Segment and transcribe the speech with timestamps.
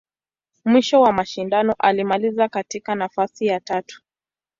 [0.65, 4.01] Mwisho wa mashindano, alimaliza katika nafasi ya tatu.